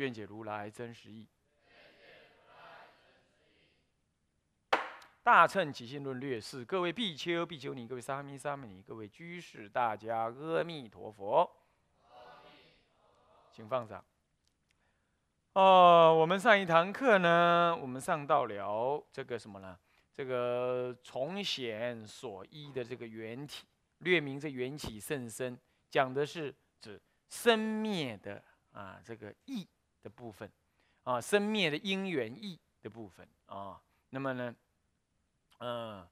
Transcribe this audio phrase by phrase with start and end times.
[0.00, 1.28] 愿解如来真实义。
[5.22, 11.48] 大乘起信论略释，各位比丘、比丘尼，各位沙弥、沙弥尼，各位居士，大家阿弥陀佛，
[13.52, 14.02] 请放掌。
[15.52, 19.78] 哦，我们上一堂课呢，我们上到了这个什么呢？
[20.14, 23.66] 这个从显所依的这个缘体，
[23.98, 25.58] 略名这缘起甚深，
[25.90, 29.68] 讲的是指生灭的啊这个义
[30.02, 30.50] 的部分，
[31.04, 33.80] 啊生灭的因缘义的部分啊。
[34.10, 34.54] 那么呢？
[35.58, 36.08] 嗯，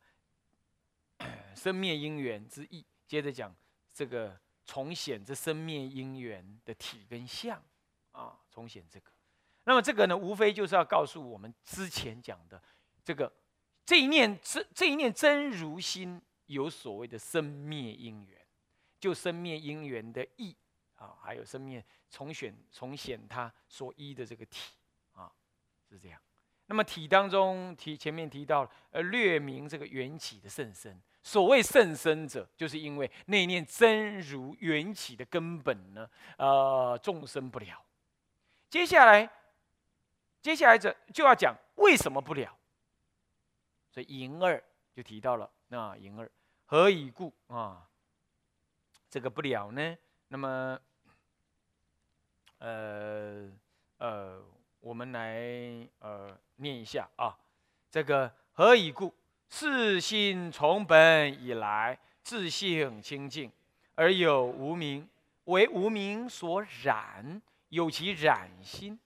[1.57, 3.55] 生灭因缘之意，接着讲
[3.93, 7.61] 这个重显这生灭因缘的体跟相
[8.13, 9.11] 啊，重显这个。
[9.65, 12.63] 那么这个呢，无非就是要告诉我们之前讲的
[13.03, 13.33] 这个
[13.85, 18.39] 这一念真这一念真如心有所谓的生灭因缘，
[19.01, 20.55] 就生灭因缘的意
[20.99, 24.75] 啊，还有生命重选重显它所依的这个体
[25.15, 25.33] 啊，
[25.89, 26.21] 是这样。
[26.67, 31.01] 那么体当中提前面提到，呃，略明这个缘起的甚深。
[31.23, 37.85] 所谓甚深者，就是因为那念真如缘起的根本呢，呃，众生不了。
[38.69, 39.31] 接下来，
[40.43, 42.55] 接下来这就要讲为什么不了。
[43.91, 44.63] 所以银二
[44.95, 46.31] 就提到了，那银二
[46.67, 47.89] 何以故啊？
[49.11, 49.97] 这个不了呢？
[50.29, 50.79] 那么，
[52.59, 53.49] 呃，
[53.99, 54.43] 呃。
[54.81, 55.37] 我们来
[55.99, 57.37] 呃念一下啊，
[57.91, 59.13] 这个何以故？
[59.51, 63.51] 世心从本以来自性清净，
[63.97, 65.07] 而有无名，
[65.45, 68.97] 为无名所染，有其染心，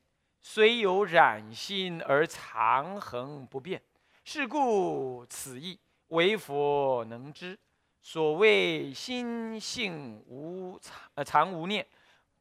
[0.43, 3.81] 虽有染心而常恒不变。
[4.25, 7.59] 是故此意为佛能知。
[8.03, 11.85] 所谓心性无常呃常无念，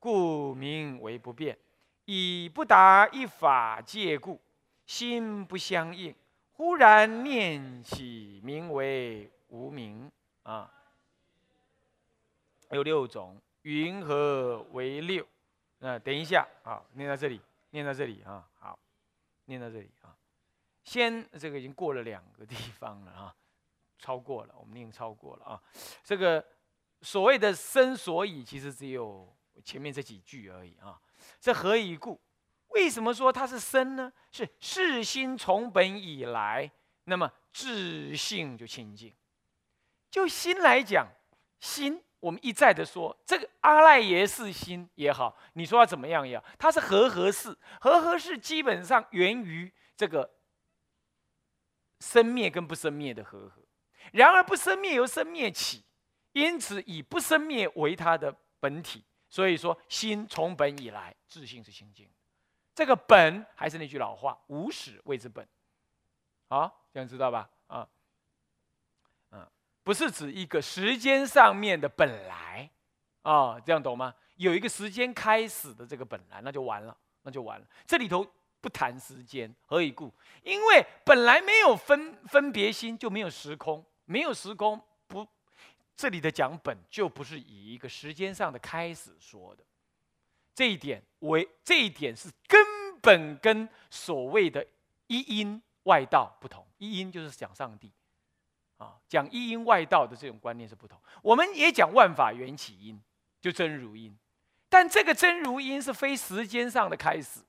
[0.01, 1.57] 故名为不变。
[2.05, 4.41] 以不达一法界故，
[4.85, 6.13] 心不相应，
[6.53, 10.69] 忽然念起，名为无名啊。
[12.71, 15.25] 有六种，云何为六？
[15.77, 17.39] 那等一下啊，念到这里，
[17.69, 18.77] 念到这里啊，好，
[19.45, 20.17] 念到这里啊。
[20.83, 23.35] 先，这个已经过了两个地方了啊，
[23.99, 25.61] 超过了，我们念超过了啊。
[26.03, 26.43] 这个
[27.01, 30.99] 所谓的生所以，其实只有前面这几句而已啊。
[31.39, 32.19] 这何以故？
[32.69, 34.11] 为什么说它是生呢？
[34.31, 36.71] 是世心从本以来，
[37.03, 39.13] 那么自性就清净。
[40.09, 41.07] 就心来讲，
[41.59, 50.29] 心我们一再的说，这个阿赖耶识心也好，你说它怎么样也好，它是和合式，和合式基本上源于这个
[51.99, 53.61] 生灭跟不生灭的和合。
[54.13, 55.83] 然而不生灭由生灭起，
[56.31, 59.03] 因此以不生灭为它的本体。
[59.31, 62.07] 所以说，心从本以来，自性是清净。
[62.75, 65.47] 这个本还是那句老话，无始谓之本。
[66.49, 67.49] 好，这样知道吧？
[67.67, 67.87] 啊，
[69.31, 69.47] 嗯，
[69.83, 72.69] 不是指一个时间上面的本来
[73.21, 74.13] 啊，这样懂吗？
[74.35, 77.65] 有一个时间开始的这个本来，那就完了，那就完了。
[77.87, 78.27] 这里头
[78.59, 80.13] 不谈时间，何以故？
[80.43, 85.25] 因为本来没有分分别心，就没有时空，没有时空不。
[86.01, 89.63] 这里的讲本就不是以一个时间上的开始说的，
[90.55, 92.59] 这一点为这一点是根
[93.03, 94.65] 本跟所谓的
[95.05, 96.65] 一因外道不同。
[96.79, 97.91] 一因就是讲上帝，
[98.77, 100.99] 啊，讲一因外道的这种观念是不同。
[101.21, 102.99] 我们也讲万法缘起因，
[103.39, 104.17] 就真如因，
[104.69, 107.41] 但这个真如因是非时间上的开始，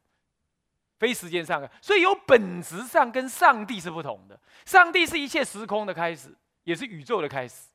[0.99, 4.39] 非时间上的，所以有本质上跟上帝是不同的。
[4.67, 7.72] 上帝是一切时空的开始，也是宇宙的开始。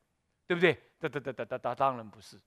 [0.48, 0.74] 对不对？
[1.00, 2.40] 哒哒哒哒哒哒，当然不是。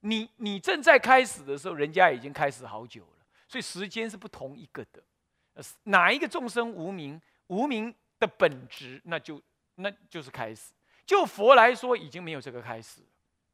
[0.00, 5.02] 你你正在开始的时候，人家已经开始好久了，所以时间是不同一个的。
[5.84, 7.20] 哪一个众生无名？
[7.46, 9.42] 无名的本质，那就
[9.76, 10.72] 那就是开始。
[11.06, 13.00] 就佛来说，已经没有这个开始。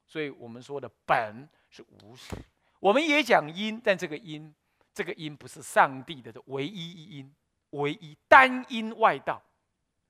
[0.07, 2.35] 所以我们说的本是无始。
[2.81, 4.55] 我们也讲因，但这个因，
[4.93, 7.35] 这个因不是上帝的唯一一因，
[7.71, 9.41] 唯一单因外道，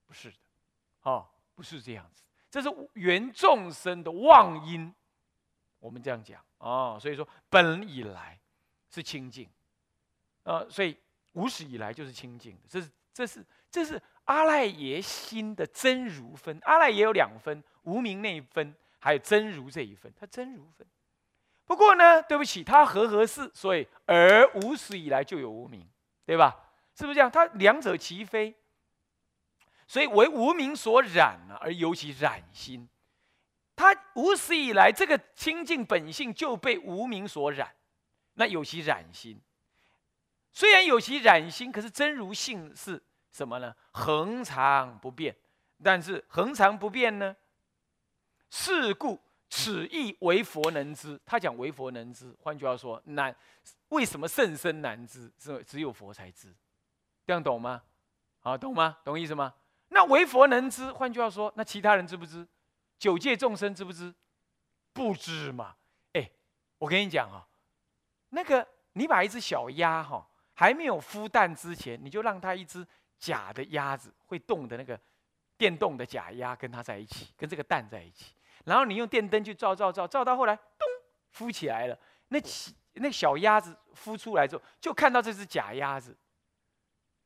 [0.06, 0.36] 不是的。
[1.02, 2.23] 哦，不是这样子。
[2.54, 4.94] 这是原众生的妄因，
[5.80, 8.38] 我们这样讲啊，所以说本以来
[8.88, 9.50] 是清净
[10.44, 10.96] 呃，所以
[11.32, 12.60] 无始以来就是清净的。
[12.68, 16.56] 这是这是这是阿赖耶心的真如分。
[16.62, 20.12] 阿赖耶有两分，无名那一分，还有真如这一分。
[20.16, 20.86] 它真如分。
[21.64, 25.84] 不过呢，对不起，它和合是，所以而无始以来就有无名，
[26.24, 26.54] 对吧？
[26.94, 27.28] 是不是这样？
[27.28, 28.54] 它两者齐飞，
[29.94, 32.88] 所以为无名所染了，而尤其染心。
[33.76, 37.72] 他无始以来这个清净本性就被无名所染，
[38.32, 39.40] 那有其染心。
[40.52, 43.00] 虽然有其染心，可是真如性是
[43.30, 43.72] 什么呢？
[43.92, 45.36] 恒常不变。
[45.80, 47.36] 但是恒常不变呢？
[48.50, 49.20] 是故。
[49.48, 53.32] 此意为佛能知，他讲为佛能知，换句话说，难
[53.90, 55.32] 为什么甚深难知？
[55.38, 56.52] 是只有佛才知，
[57.24, 57.80] 这样懂吗？
[58.40, 58.98] 好，懂吗？
[59.04, 59.54] 懂意思吗？
[59.94, 62.46] 那为佛能知，换句话说，那其他人知不知？
[62.98, 64.12] 九界众生知不知？
[64.92, 65.76] 不知嘛？
[66.14, 66.28] 哎，
[66.78, 67.46] 我跟你讲啊，
[68.30, 72.84] 那个你把一只小鸭哈，还没有孵蛋之前，你就让它一只
[73.20, 74.98] 假的鸭子会动的那个
[75.56, 78.34] 电动的假鸭跟它在一起，跟这个蛋在一起。
[78.64, 80.88] 然后你用电灯去照照照，照到后来，咚，
[81.32, 81.96] 孵起来了。
[82.28, 86.16] 那起那小鸭子孵出来之后，就看到这只假鸭子。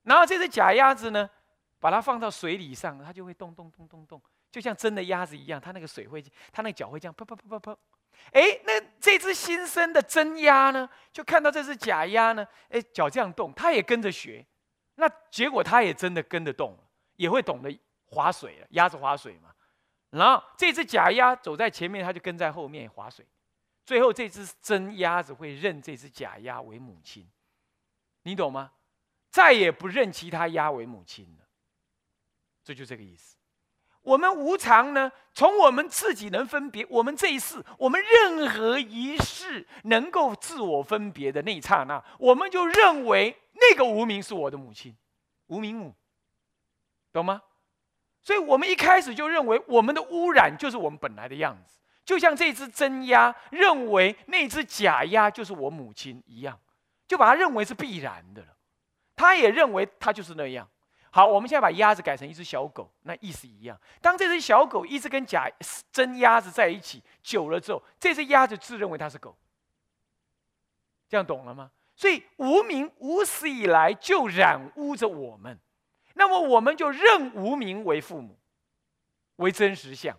[0.02, 1.28] 然后这只假鸭子呢，
[1.80, 4.20] 把它放到水里上，它就会动动动动动，
[4.50, 5.60] 就像真的鸭子一样。
[5.60, 6.22] 它那个水会，
[6.52, 7.76] 它那个脚会这样，砰砰砰砰砰。
[8.32, 14.44] 哎，那这只新生的真鸭呢，就看到这只假鸭呢，哎，脚这样动，它也跟着学。
[14.96, 16.78] 那结果它也真的跟着动了，
[17.16, 18.66] 也会懂得划水了。
[18.70, 19.54] 鸭子划水嘛。
[20.10, 23.24] 然后这只假鸭走在前面，它就跟在后面划水。
[23.86, 27.26] 最后这只真鸭子会认这只假鸭为母亲，
[28.22, 28.72] 你懂吗？
[29.30, 31.44] 再也不认其他鸭为母亲了。
[32.68, 33.34] 这就这个意思。
[34.02, 44.94] 我们无常呢，从我们自己能分别，我们这一世，我们任何一世能够自我分别的那一刹那，我们就认为那个无名是我的母亲，
[45.46, 45.94] 无名母，
[47.10, 47.40] 懂吗？
[48.20, 56.60] 所以我们一开始就认为我们的污染就是我们本来的样子，就像这只真鸭认为那只假鸭就是我母亲一样，
[57.06, 58.48] 就把它认为是必然的了。
[59.16, 60.68] 他也认为它就是那样。
[61.18, 63.76] 好，我们现在把鸭子改成一只小狗，那意思一样。
[64.00, 65.50] 当这只小狗一直跟假
[65.90, 69.36] 真鸭子在一起久了之后，这只鸭子自认为它是狗。
[71.08, 71.72] 这样懂了吗？
[71.96, 75.58] 所以无名无始以来就染污着我们。
[76.14, 78.38] 那么我们就认无名为父母，
[79.38, 80.16] 为真实相，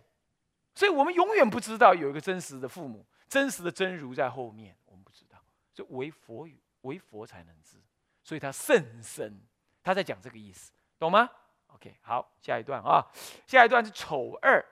[0.74, 5.42] 所以我们永远不知道有一个真实的父母，真实的真如在后面，我们不知道，
[5.72, 7.78] 所以为佛语，为佛才能知，
[8.22, 9.40] 所以他甚深，
[9.82, 10.70] 他在讲这个意思，
[11.00, 11.28] 懂吗
[11.68, 13.04] ？OK，好，下一段啊，
[13.46, 14.62] 下一段是丑二，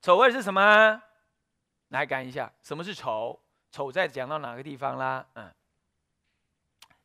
[0.00, 1.00] 丑二是什么？
[1.88, 3.40] 来看一下，什么是丑？
[3.70, 5.24] 丑在讲到哪个地方啦？
[5.34, 5.54] 嗯，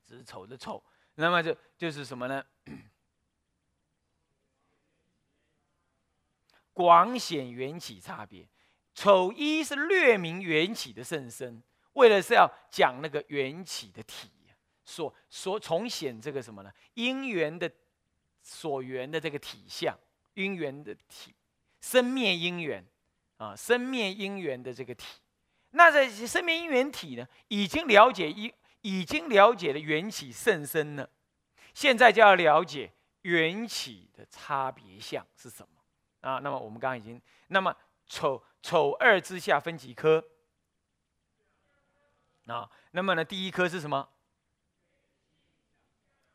[0.06, 0.83] 只是丑的丑。
[1.13, 2.44] 那么就就是什么呢？
[6.74, 8.47] 广显缘起差别，
[8.95, 11.62] 丑一是略明缘起的甚深，
[11.94, 14.31] 为了是要讲那个缘起的体，
[14.88, 16.72] 所所重显这个什么呢？
[16.94, 17.69] 因缘的
[18.42, 19.94] 所缘的这个体相，
[20.34, 21.36] 因缘的体，
[21.81, 22.84] 生灭因缘
[23.36, 25.19] 啊，生灭因缘的这个体。
[25.72, 28.54] 那在生灭因缘体呢，已经了解一。
[28.81, 31.10] 已经了解了缘起甚深了，
[31.74, 36.39] 现在就要了解缘起的差别相是什么啊？
[36.39, 37.75] 那么我们刚刚已经，那么
[38.06, 40.24] 丑丑二之下分几科
[42.46, 42.70] 啊？
[42.91, 44.08] 那么呢，第一科是什么？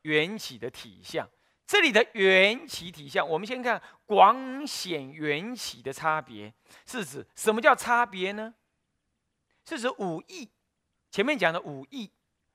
[0.02, 1.28] 缘起的体相。
[1.66, 6.52] 这里的缘起体相，我们先看广显缘起的差别，
[6.86, 8.54] 是指什么叫差别呢？
[9.64, 10.50] 是指五义，
[11.10, 12.10] 前面讲的五义。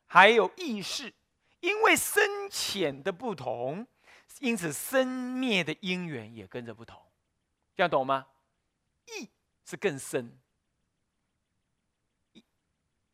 [0.10, 1.14] 还有意识，
[1.60, 3.86] 因为深浅的不同，
[4.40, 7.12] 因此生灭的因缘也跟着不同，
[7.76, 8.26] 这样懂吗？
[9.08, 9.30] 意
[9.66, 10.40] 是更深，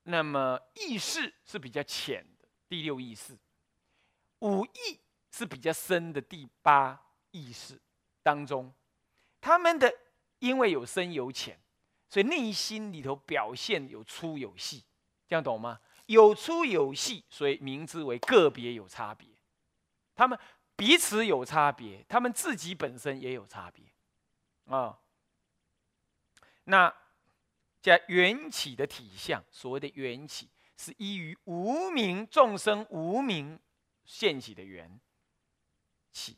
[0.04, 3.36] 那么意识是比较浅的第六意识，
[4.44, 5.00] 五意
[5.32, 7.00] 是比较深的第八
[7.32, 7.80] 意识
[8.22, 8.72] 当中，
[9.42, 9.92] 他们的
[10.40, 11.58] 因为有深有浅，
[12.10, 14.84] 所以内心里头表现有粗有细，
[15.28, 15.80] 这样懂吗？
[16.08, 19.28] 有粗有细，所以名之为个别有差别。
[20.14, 20.38] 他们
[20.76, 23.86] 彼此有差别，他们自己本身也有差别
[24.66, 25.00] 啊。
[26.66, 26.94] 那
[27.82, 33.60] 叫缘起的体相，所谓的缘起，是依于无名众生无名
[34.06, 35.00] 现起的缘
[36.12, 36.38] 起。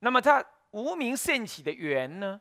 [0.00, 2.40] 那么它无名现起的缘呢？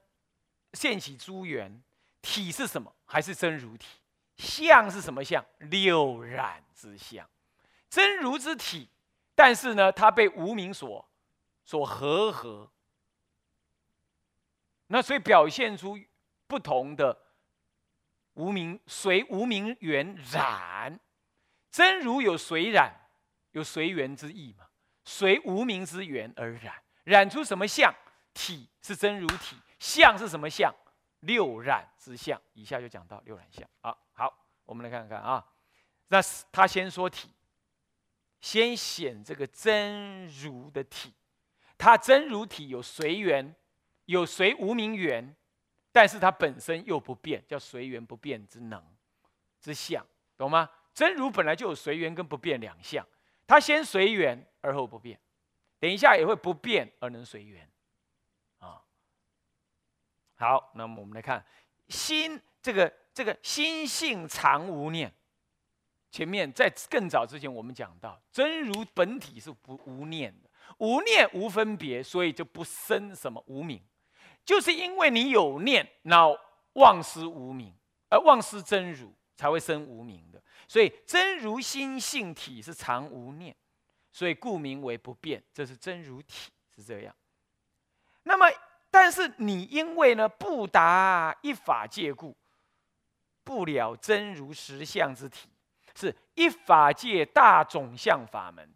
[0.74, 1.84] 现起诸缘
[2.22, 2.96] 体是什么？
[3.06, 4.00] 还是真如体？
[4.38, 5.46] 相是什么相？
[5.60, 7.30] 六染之相，
[7.88, 8.90] 真如之体，
[9.36, 11.08] 但是呢，它被无名所
[11.63, 12.72] 所合合，
[14.88, 15.98] 那所以表现出
[16.48, 17.16] 不同的
[18.34, 21.00] 无名随无名缘染，
[21.70, 23.02] 真如有随染，
[23.53, 24.67] 有随缘之意嘛，
[25.03, 27.91] 随无名之缘而染，染出什么相？
[28.33, 30.74] 体是真如体，相是什么相？
[31.22, 32.39] 六染之相。
[32.53, 33.67] 以下就讲到六染相。
[33.81, 35.43] 啊，好，我们来看看啊。
[36.07, 36.19] 那
[36.51, 37.29] 他先说体，
[38.41, 41.13] 先显这个真如的体，
[41.77, 43.55] 它真如体有随缘，
[44.05, 45.36] 有随无名缘，
[45.91, 48.83] 但是它本身又不变，叫随缘不变之能
[49.62, 50.05] 之相，
[50.38, 50.69] 懂吗？
[50.93, 53.07] 真如本来就有随缘跟不变两相，
[53.45, 55.19] 他先随缘而后不变，
[55.79, 57.69] 等一下也会不变而能随缘。
[58.59, 58.81] 啊
[60.35, 61.45] 好，那么我们来看
[61.88, 65.13] 心这个这个心性常无念。
[66.12, 73.81] 前面在更早之前，我们讲到真如本体是不无念的，无念无分别，所以就不生什么无名。
[74.45, 76.27] 就是因为你有念，那
[76.73, 77.73] 忘失无名，
[78.09, 80.39] 而忘失真如，才会生无名的。
[80.74, 83.56] 所以真如心性体是常无念，
[84.12, 85.44] 所以故名为不变。
[85.53, 87.15] 这是真如体是这样。
[88.24, 88.48] 那么。
[88.96, 92.38] 但是你因为呢不达一法界故，
[93.44, 95.50] 不了真如实相之体，
[95.96, 98.72] 是一法界大总相法门。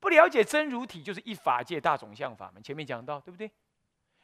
[0.00, 2.62] 不了解真如体，就是一法界大总相法门。
[2.62, 3.50] 前面讲到，对不对？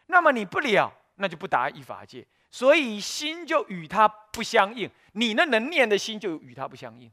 [0.06, 4.90] 那么你不了，那就不达一法界，所以心就与他不相应。
[5.12, 7.10] 你那能念的心就与他不相应，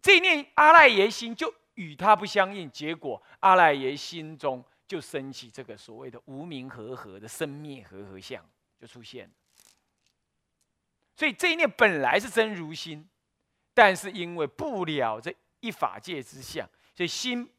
[0.00, 4.64] 这一念阿赖耶心就与他不相应，结果阿赖耶心中。
[4.88, 8.48] 就升起这个所谓的无名和合的生灭和合相
[8.80, 9.34] 就出现了，
[11.16, 13.04] 所以这一念本来是真如心，
[13.74, 17.50] 但是因为不了这一法界之相，所以心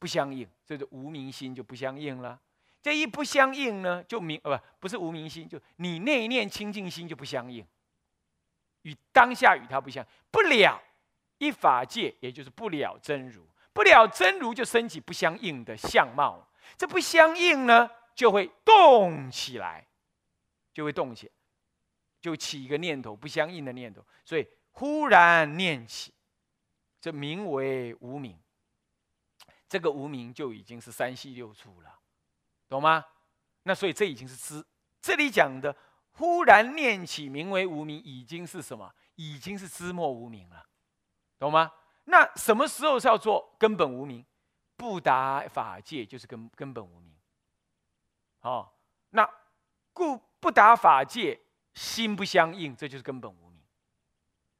[0.00, 2.40] 不相应，这个无名心就不相应了。
[2.84, 7.66] 这一不相应呢，就明呃不不是无名心，就你那一念清净心就不相应，
[8.82, 10.78] 与当下与它不相不了
[11.38, 13.48] 一法界，也就是不了真如。
[13.72, 19.86] 不了真如就升起不相应的相貌，这不相应呢，就会动起来，
[20.74, 21.32] 就会动起来，
[22.20, 26.12] 就起一个念头不相应的念头，所以忽然念起，
[27.00, 28.38] 这名为无名。
[29.70, 31.93] 这个无名就已经是三系六处了，
[32.74, 33.04] 懂吗？
[33.62, 34.66] 那所以这已经是知，
[35.00, 35.74] 这里讲的
[36.10, 38.92] 忽然念起名为无名，已经是什么？
[39.14, 40.66] 已经是知末无名了，
[41.38, 41.70] 懂吗？
[42.06, 44.26] 那什么时候是要做根本无名？
[44.74, 47.14] 不达法界就是根根本无名。
[48.40, 48.68] 哦，
[49.10, 49.24] 那
[49.92, 51.38] 故不达法界，
[51.74, 53.62] 心不相应，这就是根本无名。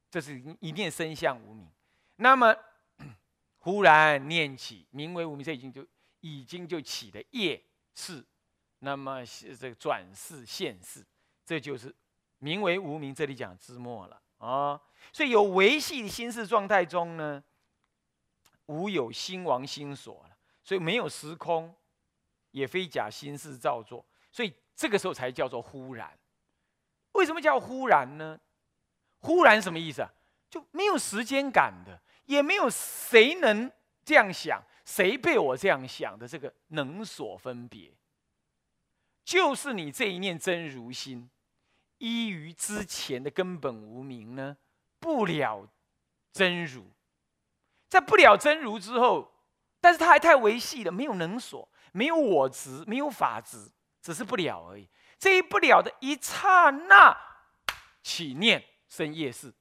[0.09, 1.69] 这是一念生相无名。
[2.15, 2.55] 那么
[3.57, 5.85] 忽然念起名为无名，这已经就
[6.21, 7.61] 已经就起的业
[7.95, 8.23] 是，
[8.79, 11.03] 那么是这个转世现世，
[11.45, 11.95] 这就是
[12.37, 13.15] 名为无名。
[13.15, 14.79] 这里讲之末了啊。
[15.11, 17.43] 所以有维系的心事状态中呢，
[18.65, 21.73] 无有心王心所了，所以没有时空，
[22.51, 26.11] 也非假心事造作，所以这个时候才叫做忽然。
[27.13, 28.39] 为什么叫忽然呢？
[29.19, 30.11] 忽然什么意思啊？
[30.49, 33.71] 就没有时间感的，也没有谁能
[34.03, 37.91] 这样想，谁被我这样想的这个能所分别，
[39.23, 41.29] 就是你这一念真如心，
[41.97, 44.57] 依于之前的根本无名呢。
[44.99, 45.67] 不了
[46.31, 46.85] 真如，
[47.87, 49.31] 在不了真如之后，
[49.79, 54.89] 但是他还太维系了，没有能所，没有我执，没有法执，只是不了而已。
[55.19, 57.15] 这一不了的一刹那
[58.01, 59.53] 起念生业事，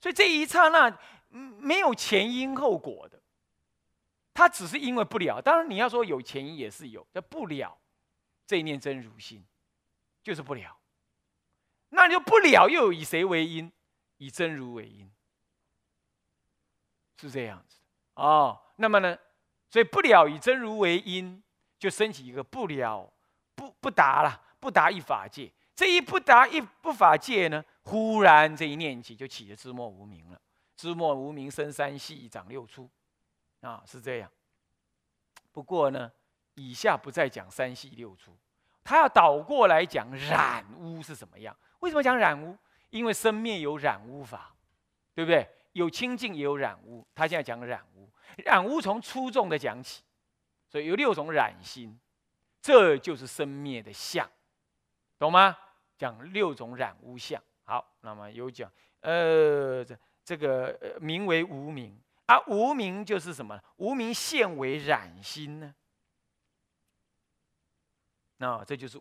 [0.00, 3.20] 所以这一刹那没有前因后果的，
[4.34, 5.40] 他只是因为不了。
[5.40, 7.78] 当然你要说有前因也是有，叫不了
[8.46, 9.42] 这一念真如心，
[10.22, 10.76] 就是不了。
[11.90, 13.70] 那就不了又以谁为因？
[14.18, 15.10] 以真如为因，
[17.20, 18.60] 是这样子的哦。
[18.76, 19.18] 那么呢，
[19.68, 21.42] 所以不了以真如为因，
[21.78, 23.12] 就升起一个不了
[23.54, 25.50] 不不达了，不达一法界。
[25.74, 30.40] 这一不达一不法界呢，忽然这一念起，就起了知末无名了。
[30.76, 32.88] 知末无名生三系，长六出，
[33.64, 34.30] 啊，是这样。
[35.50, 36.10] 不过呢，
[36.54, 38.36] 以下不再讲三系六出，
[38.82, 41.56] 他要倒过来讲染污是什么样。
[41.80, 42.56] 为什么讲染污？
[42.90, 44.54] 因为生灭有染污法，
[45.14, 45.48] 对不对？
[45.72, 47.04] 有清净也有染污。
[47.14, 48.08] 他现在讲染污，
[48.44, 50.04] 染污从粗重的讲起，
[50.68, 51.98] 所以有六种染心，
[52.60, 54.30] 这就是生灭的相，
[55.18, 55.56] 懂吗？
[55.96, 57.42] 讲六种染污相。
[57.64, 63.60] 好，那么有讲，呃，这这个呃名为无名，而无名就是什么？
[63.76, 65.74] 无名现为染心呢？
[68.36, 69.00] 那这就是，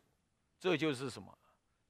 [0.59, 1.37] 这就是什么？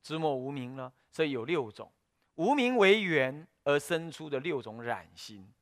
[0.02, 0.92] 知莫无名了。
[1.12, 1.92] 所以有六种，
[2.36, 5.54] 无名为缘而生出的六种染心，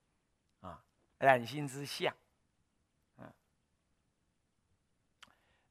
[0.62, 0.82] 啊，
[1.18, 2.16] 染心之相。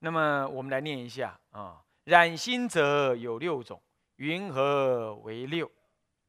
[0.02, 3.82] 那么我们来念一下啊，染心者有六种，
[4.16, 5.70] 云何为六？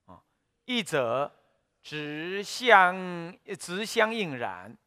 [0.05, 0.21] 啊，
[0.65, 1.33] 一者
[1.83, 4.77] 直相直相应染，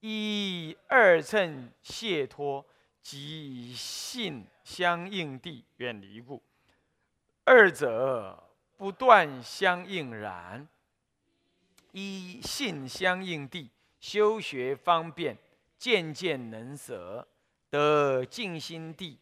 [0.00, 2.64] 一二乘解脱
[3.02, 6.40] 即性相应地远离故；
[7.44, 8.42] 二者
[8.76, 10.66] 不断相应染，
[11.92, 13.70] 一性相应地
[14.00, 15.36] 修学方便，
[15.76, 17.26] 渐渐能舍。
[17.68, 19.16] 得静心地，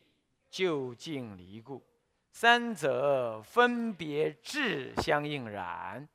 [0.48, 1.82] 就近离故；
[2.30, 6.08] 三者分别智相应然，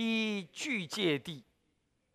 [0.00, 1.42] 依具界地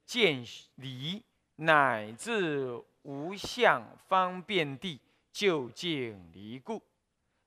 [0.05, 0.41] 见
[0.75, 1.21] 离，
[1.57, 5.01] 乃至无相方便地
[5.33, 6.81] 就近离故；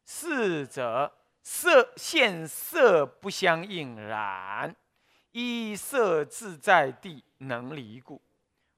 [0.04, 1.10] 四者
[1.42, 4.76] 色现色不相应然，
[5.32, 8.20] 一色自在地能离故；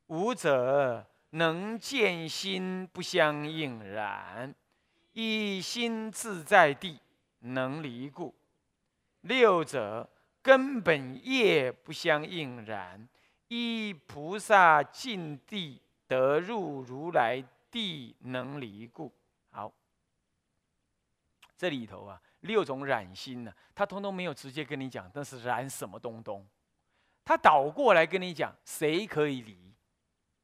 [0.06, 1.04] 五者。
[1.32, 4.54] 能见心不相应然，
[5.12, 6.98] 一心自在地
[7.40, 8.34] 能离故。
[9.20, 10.08] 六者
[10.48, 13.06] 根本业不相应然，
[13.48, 19.12] 依菩萨尽地得入如来地能离故。
[19.50, 19.70] 好，
[21.54, 26.48] 这里头啊，六种染心呢，他通通没有直接跟你讲，但是染什么东东，
[27.26, 29.74] 他倒过来跟你讲，谁可以离？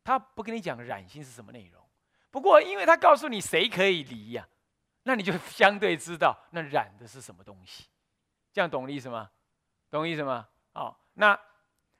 [0.04, 1.82] 他不跟你讲染心是什么内容，
[2.30, 4.46] 不过因为他告诉你谁可以离呀，
[5.04, 7.87] 那你就相对知道那染的是什么东西，
[8.52, 9.30] 这样懂我意思吗？
[9.94, 10.48] 懂意思吗？
[10.72, 11.40] 哦，那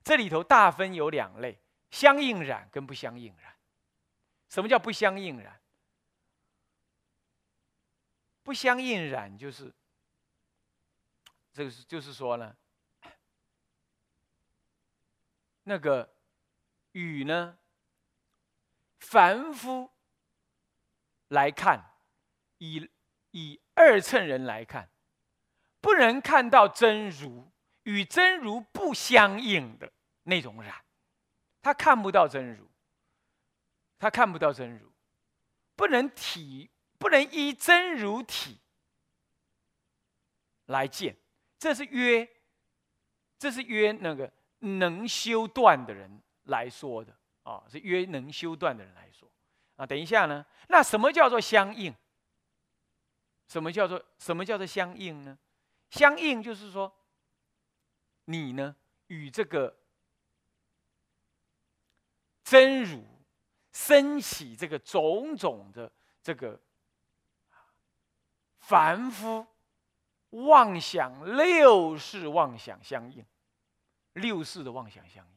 [0.03, 1.57] 这里头大分有两类，
[1.93, 3.55] 相应染跟不相应染。
[4.49, 5.61] 什么叫不相应染？
[8.43, 9.73] 不相应染就是
[11.53, 12.57] 这个是就是说呢，
[15.63, 16.17] 那个
[16.91, 17.57] 雨呢？
[18.99, 19.89] 凡夫
[21.29, 21.93] 来看，
[22.59, 22.91] 以
[23.31, 24.91] 以二乘人来看，
[25.81, 27.53] 不能看到真如
[27.85, 29.91] 与真如不相应的
[30.25, 30.85] 那种染，
[31.63, 32.69] 他看不到真如，
[33.99, 34.93] 他看不到真如，
[35.75, 38.59] 不能体，不能依真如体
[40.67, 41.17] 来见，
[41.59, 42.29] 这是约，
[43.39, 47.17] 这是约那个能修断的人来说的。
[47.45, 49.31] 哦，是约能修断的人来说，
[49.77, 50.47] 啊，等一下呢？
[50.69, 51.95] 那什么叫做相应？
[53.47, 55.39] 什么叫做什么叫做相应呢？
[55.91, 56.91] 相应就是说，
[58.25, 58.75] 你呢
[59.09, 59.77] 与这个
[62.43, 63.05] 真如
[63.73, 65.91] 升起这个种种的
[66.23, 66.61] 这个
[68.59, 69.47] 凡夫
[70.31, 73.25] 妄想六世妄想相应，
[74.15, 75.33] 六世的妄想相应。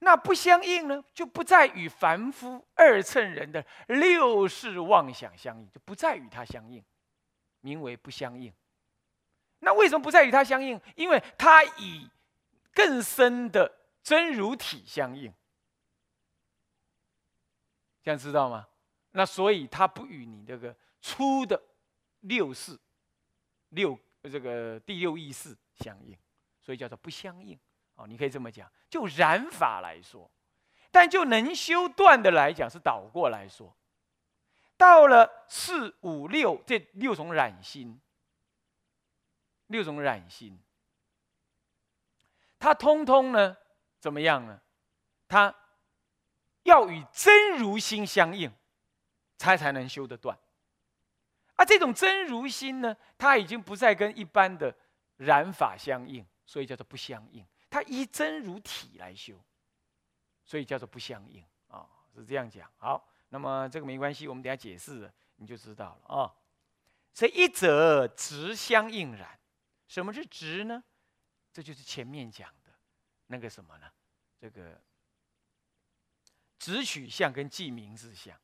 [0.00, 6.82] 那不相应呢，就不再与凡夫二乘人的六世妄想相应，就不再与他相应，
[7.60, 8.52] 名为不相应。
[9.60, 10.80] 那为什么不再与他相应？
[10.96, 12.10] 因为他以
[12.74, 13.70] 更深的
[14.02, 15.32] 真如体相应，
[18.02, 18.66] 这样知道吗？
[19.12, 21.60] 那所以他不与你这个粗的
[22.20, 22.78] 六世、
[23.70, 26.16] 六这个第六意识相应，
[26.60, 27.58] 所以叫做不相应。
[27.96, 30.30] 哦，你可以这么讲，就染法来说，
[30.90, 33.76] 但就能修断的来讲，是倒过来说。
[34.76, 38.00] 到了四五六这六种染心，
[39.70, 40.58] 六种染心，
[42.58, 43.56] 它通通呢
[43.98, 44.60] 怎么样呢？
[45.26, 45.54] 它
[46.64, 48.52] 要与真如心相应，
[49.38, 50.36] 才才能修得断。
[51.54, 54.74] 而这种真如心呢，它已经不再跟一般的
[55.16, 57.46] 染法相应，所以叫做不相应。
[57.68, 59.40] 它依真如体来修，
[60.44, 62.68] 所以叫做不相应啊，是这样讲。
[62.76, 66.34] 好，那么这个没关系，我们等下解释你就知道了啊。
[67.12, 69.38] 所以一者直相应染，
[69.90, 70.84] 什么是直呢？
[71.52, 72.72] 这就是前面讲的
[73.26, 73.92] 那个什么呢？
[74.38, 74.80] 这个
[76.60, 78.40] 直取相跟记名字相，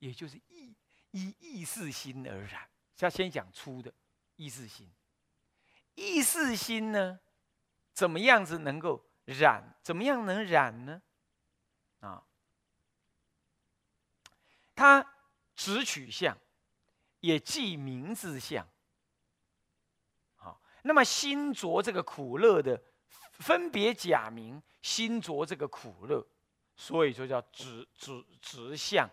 [0.00, 0.76] 也就是意
[1.12, 2.68] 依意识心而染。
[2.98, 3.90] 要先讲粗的
[4.34, 4.92] 意识心，
[5.94, 7.20] 意识心呢？
[7.94, 9.78] 怎么样子能够染？
[9.82, 11.00] 怎么样能染呢？
[12.00, 12.22] 啊，
[14.74, 15.14] 它
[15.54, 16.36] 直取相，
[17.20, 18.68] 也记名字相。
[20.86, 22.80] 那么心着这个苦乐的
[23.32, 26.24] 分别假名，心着这个苦乐，
[26.76, 29.10] 所以说叫直直直相，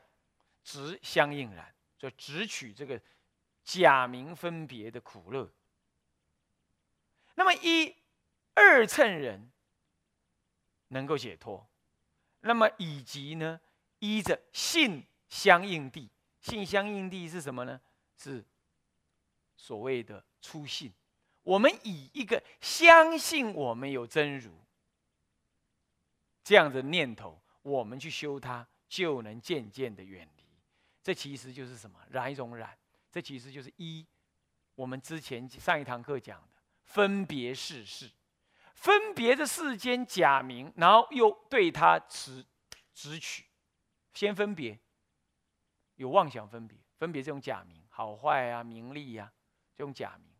[0.63, 3.01] 直相应然，就直取这个
[3.63, 5.51] 假名分别的苦乐。
[7.33, 7.95] 那么一
[8.53, 9.51] 二乘人
[10.89, 11.67] 能够解脱，
[12.41, 13.59] 那么以及呢，
[13.97, 16.07] 依着性相应地，
[16.39, 17.81] 性相应地是什么呢？
[18.15, 18.45] 是
[19.57, 20.93] 所谓的初信。
[21.43, 24.51] 我们以一个相信我们有真如
[26.43, 30.43] 这样的念头，我们去修它，就能渐渐的远离。
[31.01, 31.99] 这其实就是什么？
[32.09, 32.77] 染一种染，
[33.11, 34.05] 这其实就是一
[34.75, 38.09] 我们之前上一堂课讲的分别世事，
[38.73, 42.45] 分别的世间假名，然后又对它持
[42.93, 43.45] 执取，
[44.13, 44.79] 先分别，
[45.95, 49.31] 有妄想分别，分别这种假名，好坏啊，名利呀，
[49.75, 50.32] 这种假名。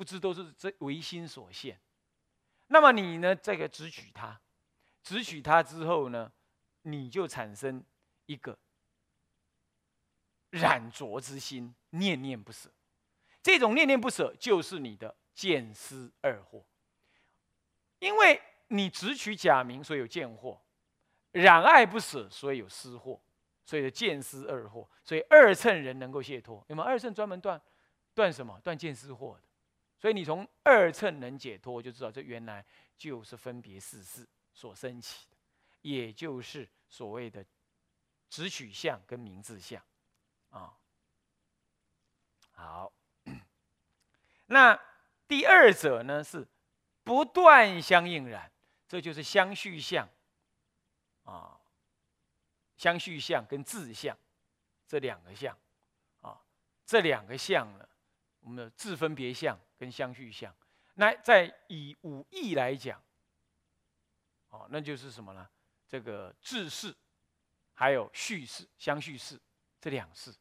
[0.00, 1.78] 不知都是这唯心所现，
[2.68, 3.36] 那么你呢？
[3.36, 4.40] 这个只取它，
[5.02, 6.32] 只取它之后呢，
[6.80, 7.84] 你就产生
[8.24, 8.58] 一个
[10.48, 12.72] 染浊之心，念念不舍。
[13.42, 16.64] 这种念念不舍，就是你的见思二惑。
[17.98, 20.58] 因为你只取假名，所以有见惑；
[21.32, 23.20] 染爱不舍，所以有思惑。
[23.66, 26.64] 所以见思二惑，所以二乘人能够解脱。
[26.68, 27.60] 那么二乘专门断
[28.14, 28.58] 断什么？
[28.60, 29.42] 断见思惑的。
[30.00, 32.64] 所以你从二乘能解脱，就知道这原来
[32.96, 35.36] 就是分别四事所升起的，
[35.82, 37.44] 也就是所谓的
[38.30, 39.84] 直取相跟名字相，
[40.48, 40.74] 啊，
[42.52, 42.90] 好。
[44.46, 44.80] 那
[45.28, 46.48] 第二者呢是
[47.04, 48.50] 不断相应染，
[48.88, 50.08] 这就是相续相，
[51.24, 51.60] 啊，
[52.78, 54.16] 相续相跟自相
[54.86, 55.54] 这两个相，
[56.22, 56.40] 啊，
[56.86, 57.86] 这两个相呢，
[58.40, 59.60] 我们的自分别相。
[59.80, 60.54] 跟相续相，
[60.92, 63.02] 那在以五义来讲，
[64.50, 65.48] 哦，那就是什么呢？
[65.88, 66.94] 这个智事，
[67.72, 69.40] 还有叙事、相叙事
[69.80, 70.34] 这两事，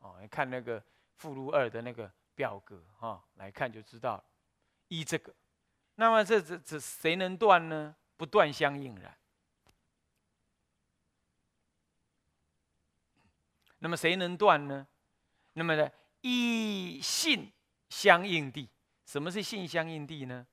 [0.00, 4.22] 哦，你看那个附录二的那个表格哈，来看就知道，
[4.88, 5.34] 依这个，
[5.94, 7.96] 那么这这这谁能断呢？
[8.18, 9.16] 不断相应然。
[13.78, 14.86] 那么谁能断呢？
[15.54, 17.50] 那么呢，一信
[17.88, 18.68] 相应地。
[19.12, 20.46] 什么是性相应地呢？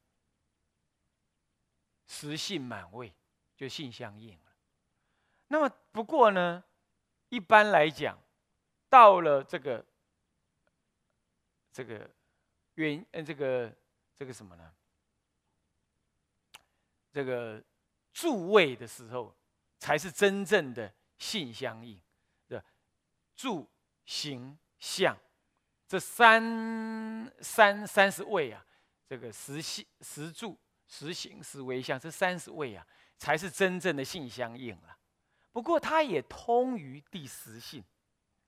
[2.07, 3.15] 实性满位
[3.55, 4.53] 就性相应了。
[5.47, 6.61] 那么不过呢，
[7.29, 8.21] 一般来讲，
[8.89, 9.85] 到了这个
[11.71, 12.13] 这个
[12.73, 13.73] 原呃这个
[14.13, 14.73] 这个什么呢？
[17.13, 17.63] 这个
[18.11, 19.33] 住位的时候，
[19.77, 21.97] 才是真正的性相应
[22.49, 22.61] 的
[23.37, 23.71] 住
[24.03, 25.17] 行相。
[25.89, 28.63] 这三三三十位啊，
[29.07, 30.55] 这个实性、实住、
[30.87, 32.85] 实行、实为相，这三十位啊，
[33.17, 34.95] 才是真正的性相应了。
[35.51, 37.83] 不过它也通于第十性，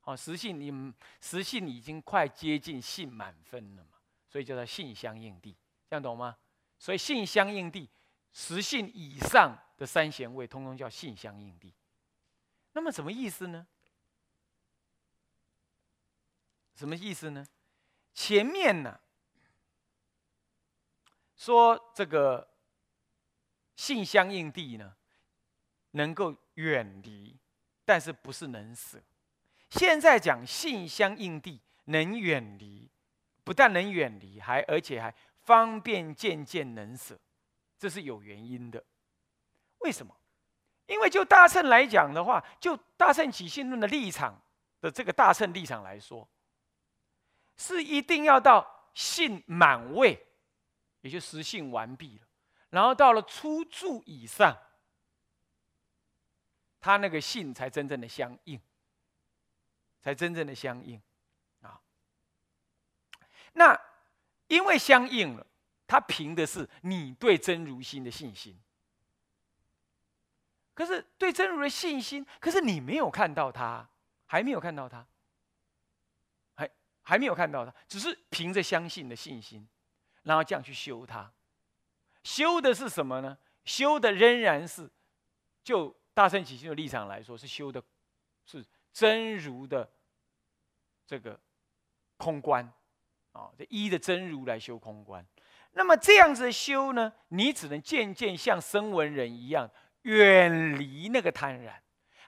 [0.02, 5.58] 好，实性你实性已经快接近性满分了嘛，所以叫做性相应地，
[5.90, 6.38] 这样懂吗？
[6.78, 7.90] 所以性相应地，
[8.32, 11.74] 实性以上的三贤位，通通叫性相应地。
[12.74, 13.66] 那么什么意思呢？
[16.76, 17.46] 什么意思呢？
[18.14, 19.00] 前面呢
[21.36, 22.50] 说这个
[23.76, 24.96] 性相应地呢，
[25.92, 27.38] 能够远离，
[27.86, 29.02] 但是不是能舍。
[29.70, 32.90] 现在讲性相应地能远离，
[33.44, 37.20] 不但能远离，还而且还方便渐渐能舍，
[37.80, 38.84] 这是有原因的。
[39.80, 40.16] 为什么？
[40.88, 44.40] 因为就大乘来讲的话，就大乘起信论的立场
[44.82, 46.28] 的这个大乘立场来说。
[47.62, 50.26] 是一定要到信满位，
[51.02, 52.28] 也就实信完毕了，
[52.72, 54.58] 然后到了初住以上，
[56.80, 58.60] 他那个信才真正的相应，
[60.02, 61.00] 才真正的相应
[61.62, 61.80] 啊。
[63.54, 63.80] 那
[64.48, 65.46] 因为相应了，
[65.86, 68.60] 他凭的是你对真如心的信心。
[70.74, 73.88] 可是对真如的信心，可是你没有看到他，
[74.26, 75.06] 还没有看到他。
[77.12, 79.68] 还没有看到他，只是凭着相信的信心，
[80.24, 81.30] 然后这样去修它。
[82.24, 83.38] 修的是什么呢？
[83.66, 84.90] 修的仍然是，
[85.62, 87.84] 就大圣起心的立场来说，是修的，
[88.46, 89.92] 是真如的
[91.06, 91.38] 这个
[92.16, 92.64] 空观
[93.34, 95.26] 啊，这一的真如来修空观。
[95.74, 99.70] 那么这样子修呢，你只能渐渐像声闻人一样，
[100.04, 101.74] 远离那个贪婪，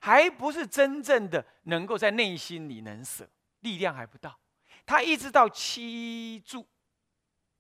[0.02, 3.30] 还不是真正的能够在内心里能舍，
[3.62, 4.38] 力量还不到。
[4.86, 6.68] 他一直到七住，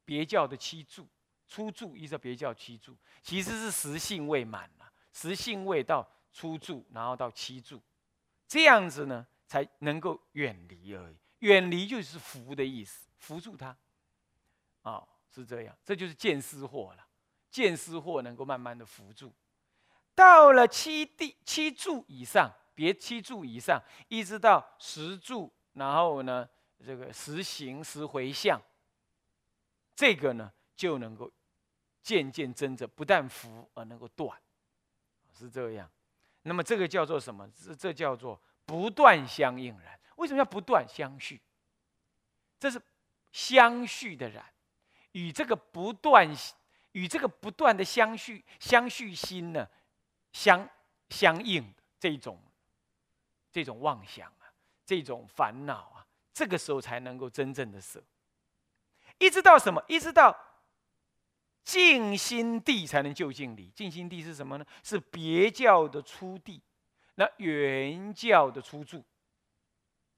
[0.05, 1.07] 别教的七住，
[1.47, 7.81] 初住一直到别教七住，其实是实性未满了，实性未到初住，然后到七住，
[8.47, 11.17] 这样子呢才能够远离而已。
[11.39, 13.75] 远离就是扶的意思，扶住他，
[14.81, 17.07] 啊，是这样，这就是见思惑了。
[17.49, 19.31] 见思惑能够慢慢的扶住，
[20.15, 26.49] 到了七地七住以上，别七住以上，一直到十住，然后呢，
[26.85, 28.61] 这个十行十回向，
[29.95, 31.31] 这个呢就能够
[32.01, 34.37] 渐渐增着不但福而能够断，
[35.31, 35.89] 是这样。
[36.41, 37.49] 那么这个叫做什么？
[37.49, 39.99] 这这叫做不断相应然。
[40.17, 41.41] 为什么要不断相续？
[42.59, 42.81] 这是
[43.31, 44.45] 相续的然，
[45.13, 46.29] 与这个不断
[46.91, 49.67] 与这个不断的相续相续心呢
[50.31, 50.69] 相
[51.09, 52.39] 相应这种
[53.51, 54.53] 这种妄想啊，
[54.85, 55.92] 这种烦恼，
[56.33, 58.03] 这个时候才能够真正的舍。
[59.19, 59.83] 一直到什么？
[59.87, 60.35] 一直到
[61.63, 63.67] 静心地才能就近离。
[63.69, 64.65] 静心地是什么呢？
[64.83, 66.61] 是别教的出地，
[67.15, 69.03] 那原教的出住。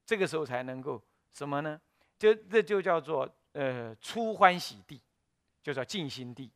[0.05, 1.01] 这个时候才能够
[1.33, 1.79] 什么呢？
[2.17, 5.01] 就这就叫做呃初欢喜地，
[5.61, 6.49] 就叫静心地，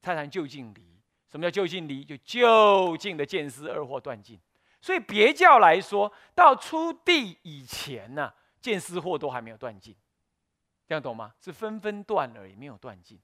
[0.00, 1.00] 才能就近离。
[1.28, 2.04] 什么叫就近离？
[2.04, 4.38] 就就近的见思二惑断尽。
[4.80, 8.32] 所以别教来说，到初地以前呢，
[8.62, 9.94] 见思惑都还没有断尽，
[10.86, 11.34] 这样懂吗？
[11.40, 13.20] 是纷纷断而已，没有断尽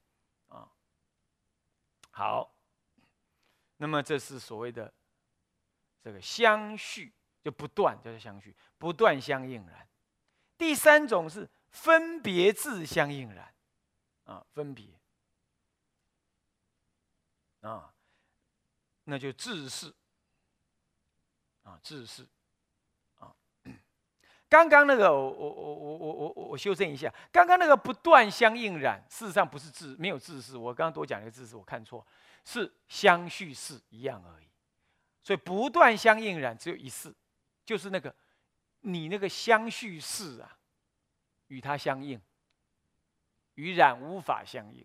[0.49, 0.69] 啊。
[2.11, 2.53] 好，
[3.77, 4.93] 那么这是所谓的
[6.03, 7.11] 这个相续。
[7.41, 9.87] 就不断叫做相续，不断相应然。
[10.57, 13.55] 第三种是分别自相应然，
[14.25, 14.99] 啊，分别，
[17.61, 17.93] 啊，
[19.05, 19.95] 那就自是，
[21.63, 22.27] 啊，自是，
[24.49, 30.57] 刚刚那个，我我我我我我我修正一下，刚刚那个不断相应染，事实上不是自，没有自是。
[30.57, 32.05] 我刚刚多讲一个字是我看错，
[32.43, 34.47] 是相续是一样而已。
[35.21, 37.13] 所以不断相应染只有一世。
[37.63, 38.15] 就是那个，
[38.79, 40.57] 你那个相续事啊，
[41.49, 42.19] 与它相应，
[43.53, 44.75] 与染无法相应，